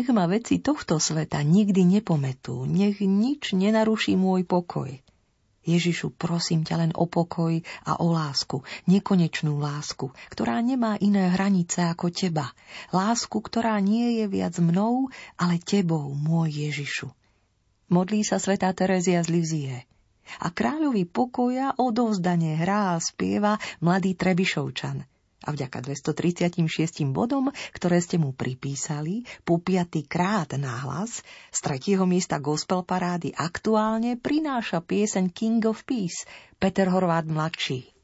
[0.00, 4.88] Nech ma veci tohto sveta nikdy nepometú, nech nič nenaruší môj pokoj.
[5.60, 11.84] Ježišu, prosím ťa len o pokoj a o lásku, nekonečnú lásku, ktorá nemá iné hranice
[11.84, 12.48] ako teba.
[12.96, 17.12] Lásku, ktorá nie je viac mnou, ale tebou, môj Ježišu.
[17.92, 19.76] Modlí sa svätá Terezia z Lizie.
[20.40, 25.04] a kráľovi pokoja odovzdane hrá a spieva mladý Trebišovčan.
[25.40, 32.36] A vďaka 236 bodom, ktoré ste mu pripísali, po piatý krát náhlas, z tretieho miesta
[32.36, 36.28] gospel parády aktuálne prináša pieseň King of Peace
[36.60, 37.99] Peter Horvát mladší.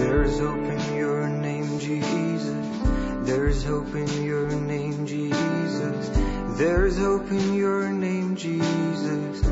[0.00, 2.66] There is hope in your name, Jesus.
[3.28, 6.08] There is hope in your name, Jesus.
[6.56, 9.42] There is hope in your name, Jesus.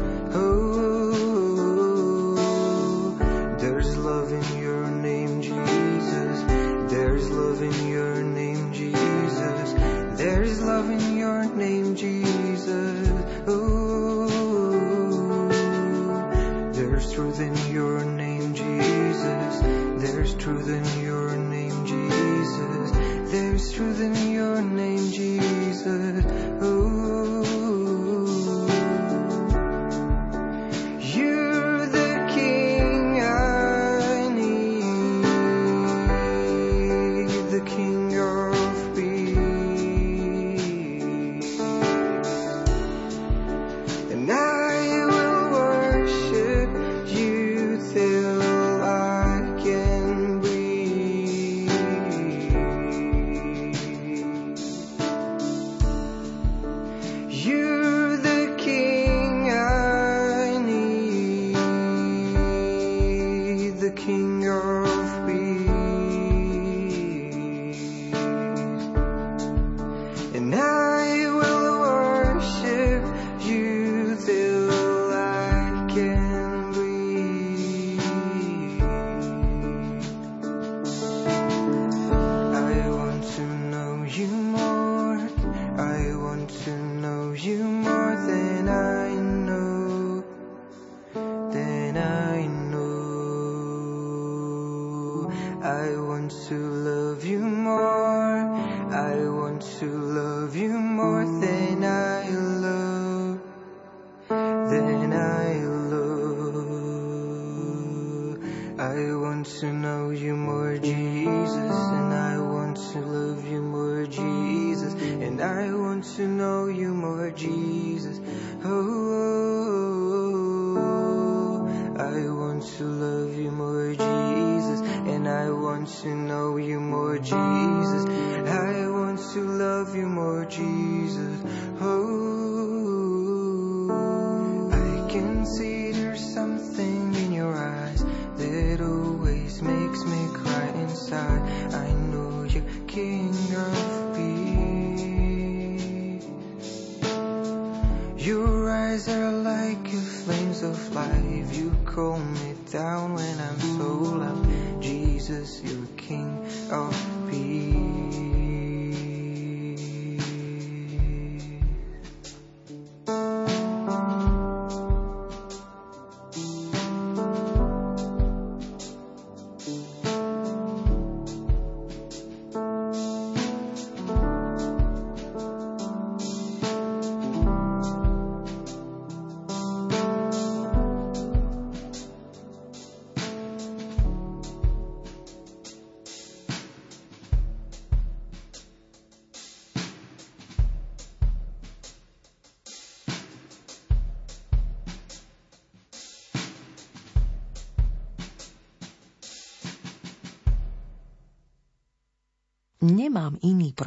[156.71, 157.18] oh.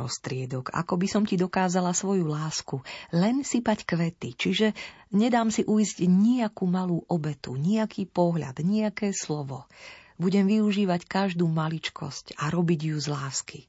[0.02, 2.82] Prostriedok, ako by som ti dokázala svoju lásku,
[3.14, 4.73] len sypať kvety, čiže
[5.14, 9.69] nedám si uísť nejakú malú obetu, nejaký pohľad, nejaké slovo.
[10.18, 13.60] Budem využívať každú maličkosť a robiť ju z lásky.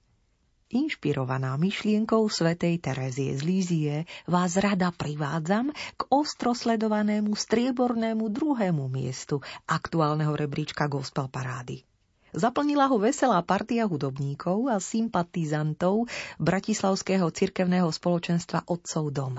[0.72, 3.94] Inšpirovaná myšlienkou svätej Terezie z Lízie
[4.24, 5.68] vás rada privádzam
[6.00, 11.91] k ostrosledovanému striebornému druhému miestu aktuálneho rebríčka Gospel Parády.
[12.32, 16.08] Zaplnila ho veselá partia hudobníkov a sympatizantov
[16.40, 19.36] Bratislavského cirkevného spoločenstva Otcov dom.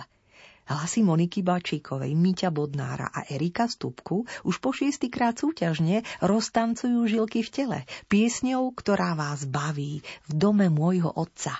[0.64, 7.49] Hlasy Moniky Bačíkovej, Míťa Bodnára a Erika Stupku už po šiestýkrát súťažne roztancujú žilky v
[7.52, 9.99] tele, piesňou, ktorá vás baví
[10.30, 11.60] v dome môjho otca.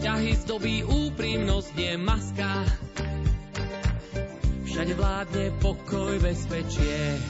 [0.00, 2.64] Vzťahy zdobí úprimnosť, nie maska.
[4.64, 7.20] Všade vládne pokoj, bezpečie.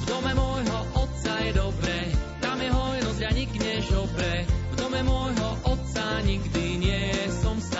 [0.00, 1.96] V dome môjho otca je dobre,
[2.40, 4.48] tam je hojnosť a nik nežobre.
[4.48, 7.73] V dome môjho otca nikdy nie som sám.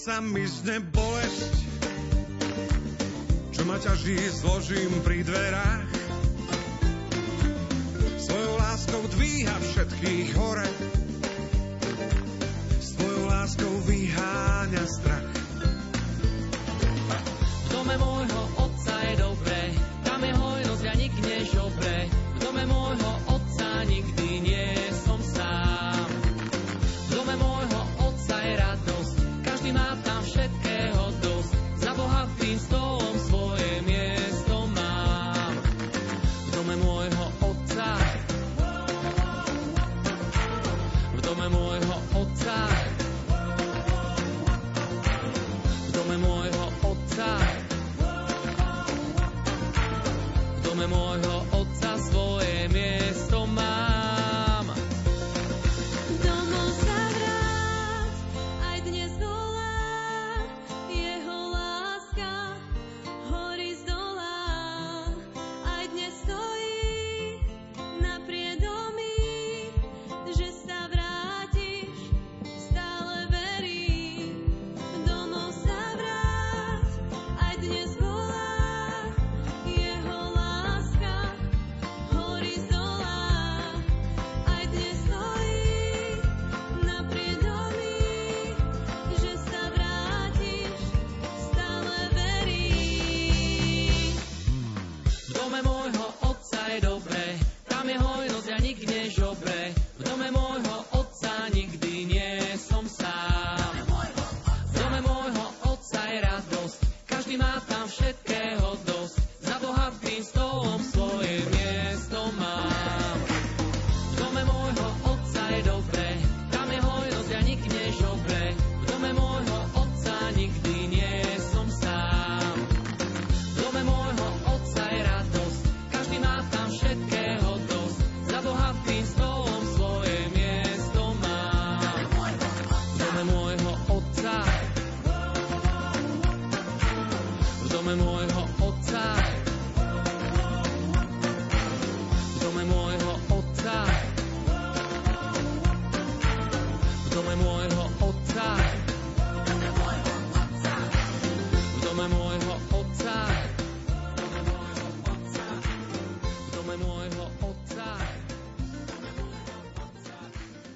[0.00, 1.60] Otca mizne bolesť,
[3.52, 5.92] čo ma ťaží, zložím pri dverách.
[8.16, 10.69] Svojou láskou dvíha všetkých hore,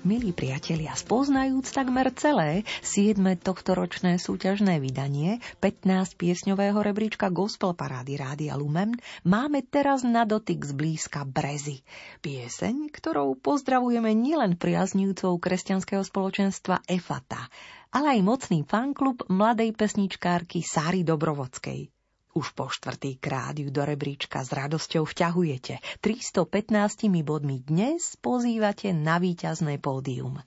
[0.04, 3.16] Milí priatelia, spoznajúc takmer celé 7.
[3.40, 11.24] tohtoročné súťažné vydanie 15 piesňového rebríčka Gospel Parády Rádia Lumen, máme teraz na dotyk zblízka
[11.24, 11.80] Brezy.
[12.20, 17.40] Pieseň, ktorou pozdravujeme nielen priaznívcov kresťanského spoločenstva EFATA,
[17.88, 21.93] ale aj mocný fanklub mladej pesničkárky Sáry Dobrovodskej.
[22.34, 25.78] Už po štvrtý krát ju do rebríčka s radosťou vťahujete.
[26.02, 30.42] 315 bodmi dnes pozývate na víťazné pódium.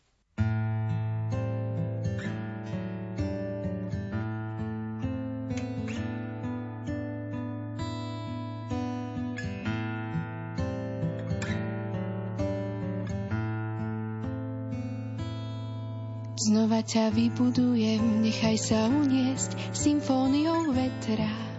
[16.35, 21.57] Znova ťa vybudujem, nechaj sa uniesť symfóniou vetra.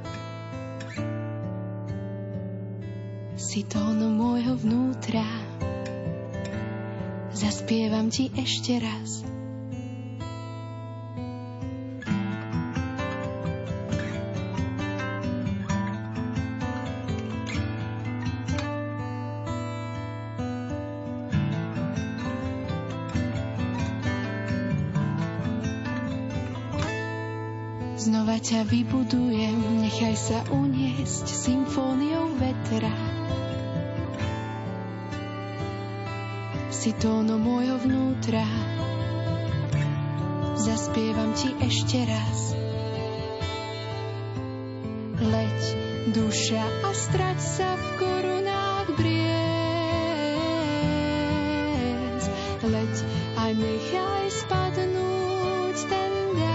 [3.58, 5.26] Si tónom môjho vnútra.
[7.34, 9.26] Zaspievam ti ešte raz.
[27.98, 33.07] Znova ťa vybudujem, nechaj sa uniesť symfóniou vetra.
[36.78, 38.46] Si tóno môjho vnútra.
[40.54, 42.54] Zaspievam ti ešte raz.
[45.18, 45.58] Leď,
[46.14, 49.26] duša a strať sa v korunách briez.
[52.62, 52.94] Leď
[53.34, 56.54] a nechaj spadnúť ten dážď.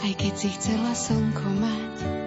[0.00, 2.19] Aj keď si chcela slnko mať.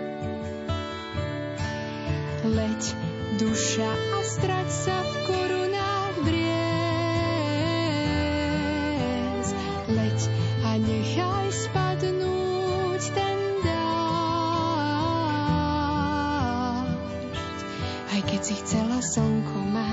[10.77, 12.43] Nechaj spadnúť
[18.13, 19.92] aj keď si chcela slnko mať.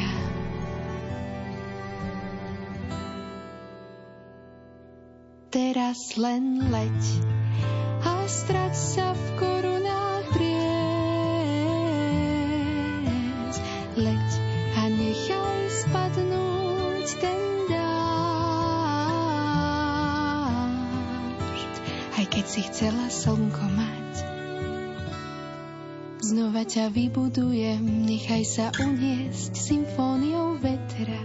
[26.61, 31.17] Znova ťa vybudujem, nechaj sa uniesť symfóniou vetra.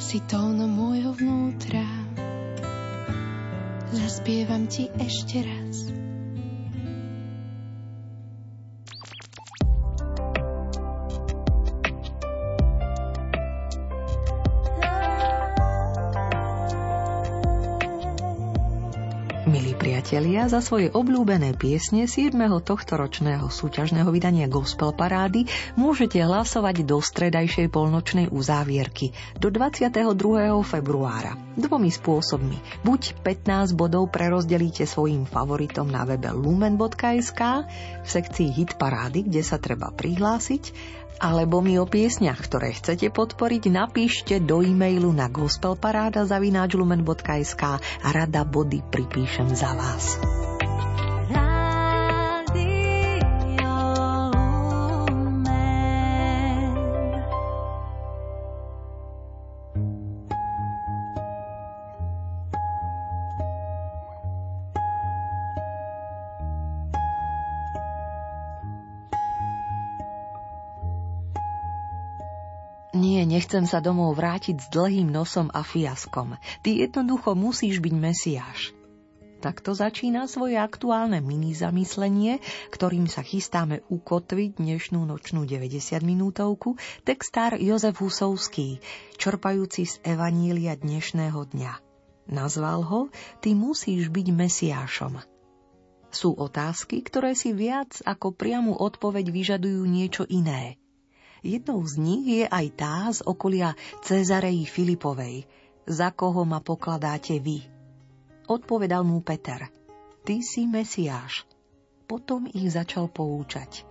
[0.00, 1.84] Si tónom môjho vnútra,
[3.92, 5.67] zaspievam ti ešte raz.
[20.38, 22.30] Priatelia, za svoje obľúbené piesne 7.
[22.62, 29.98] tohtoročného súťažného vydania Gospel Parády môžete hlasovať do stredajšej polnočnej uzávierky do 22.
[30.62, 32.54] februára dvomi spôsobmi.
[32.86, 37.42] Buď 15 bodov prerozdelíte svojim favoritom na webe lumen.sk
[37.98, 40.70] v sekcii Hit Parády, kde sa treba prihlásiť,
[41.18, 48.82] alebo mi o piesňach, ktoré chcete podporiť, napíšte do e-mailu na gospelparáda.lumen.sk a rada body
[48.88, 50.18] pripíšem za vás.
[72.98, 76.34] Nechcem sa domov vrátiť s dlhým nosom a fiaskom.
[76.66, 78.74] Ty jednoducho musíš byť mesiáš.
[79.38, 82.42] Takto začína svoje aktuálne mini zamyslenie,
[82.74, 86.74] ktorým sa chystáme ukotviť dnešnú nočnú 90 minútovku,
[87.06, 88.82] textár Jozef Husovský,
[89.14, 91.72] čerpajúci z Evanília dnešného dňa.
[92.34, 93.00] Nazval ho
[93.38, 95.22] Ty musíš byť mesiášom.
[96.10, 100.74] Sú otázky, ktoré si viac ako priamu odpoveď vyžadujú niečo iné–
[101.44, 105.46] Jednou z nich je aj tá z okolia Cezareji Filipovej.
[105.88, 107.62] Za koho ma pokladáte vy?
[108.48, 109.68] Odpovedal mu Peter.
[110.24, 111.44] Ty si Mesiáš.
[112.08, 113.84] Potom ich začal poučať.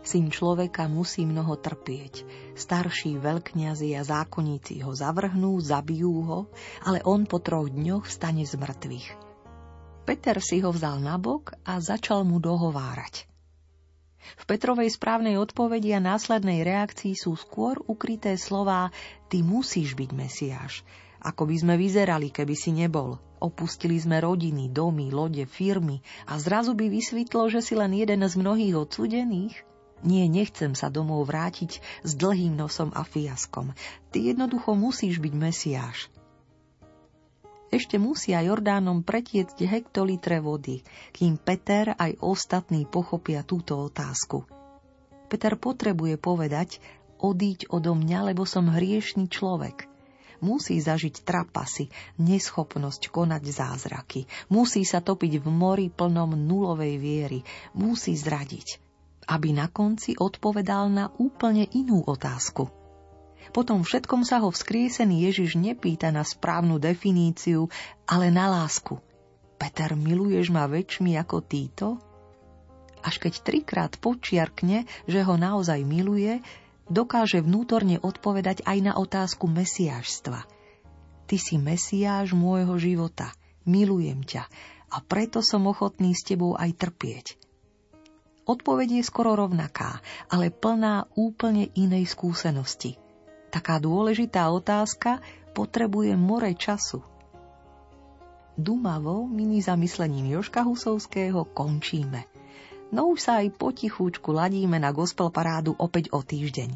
[0.00, 2.24] Syn človeka musí mnoho trpieť.
[2.56, 6.40] Starší veľkňazi a zákonníci ho zavrhnú, zabijú ho,
[6.82, 9.08] ale on po troch dňoch stane z mŕtvych.
[10.08, 13.29] Peter si ho vzal nabok a začal mu dohovárať.
[14.40, 18.92] V Petrovej správnej odpovedi a následnej reakcii sú skôr ukryté slová
[19.32, 20.84] Ty musíš byť Mesiáš.
[21.20, 23.20] Ako by sme vyzerali, keby si nebol.
[23.40, 28.34] Opustili sme rodiny, domy, lode, firmy a zrazu by vysvetlo, že si len jeden z
[28.36, 29.54] mnohých odsudených?
[30.00, 33.76] Nie, nechcem sa domov vrátiť s dlhým nosom a fiaskom.
[34.08, 36.08] Ty jednoducho musíš byť Mesiáš
[37.70, 40.82] ešte musia Jordánom pretiecť hektolitre vody,
[41.14, 44.42] kým Peter aj ostatní pochopia túto otázku.
[45.30, 46.82] Peter potrebuje povedať,
[47.22, 49.86] odíď odo mňa, lebo som hriešný človek.
[50.42, 54.26] Musí zažiť trapasy, neschopnosť konať zázraky.
[54.50, 57.40] Musí sa topiť v mori plnom nulovej viery.
[57.76, 58.80] Musí zradiť,
[59.28, 62.72] aby na konci odpovedal na úplne inú otázku–
[63.50, 67.66] po tom všetkom sa ho vzkriesený Ježiš nepýta na správnu definíciu,
[68.06, 69.02] ale na lásku.
[69.58, 71.98] Peter, miluješ ma väčšmi ako títo?
[73.02, 76.40] Až keď trikrát počiarkne, že ho naozaj miluje,
[76.86, 80.40] dokáže vnútorne odpovedať aj na otázku mesiášstva.
[81.26, 83.34] Ty si mesiáš môjho života,
[83.66, 84.46] milujem ťa
[84.90, 87.26] a preto som ochotný s tebou aj trpieť.
[88.46, 92.98] Odpoveď je skoro rovnaká, ale plná úplne inej skúsenosti–
[93.50, 95.18] Taká dôležitá otázka
[95.52, 97.02] potrebuje more času.
[98.54, 102.30] Dumavo mini zamyslením Joška Husovského končíme.
[102.90, 106.70] No už sa aj potichúčku ladíme na gospel parádu opäť o týždeň.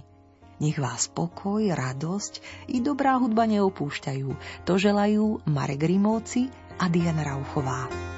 [0.63, 4.29] Nech vás pokoj, radosť i dobrá hudba neopúšťajú.
[4.71, 6.47] To želajú Marek Rimóci
[6.79, 8.14] a Diana Rauchová.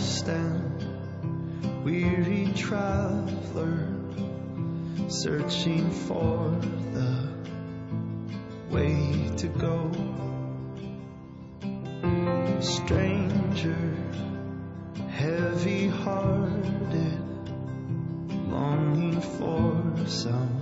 [0.00, 0.84] stand,
[1.84, 3.86] weary traveler,
[5.08, 6.58] searching for
[6.92, 7.28] the
[8.70, 9.90] way to go.
[12.60, 13.96] Stranger,
[15.10, 17.22] heavy hearted,
[18.48, 20.59] longing for some.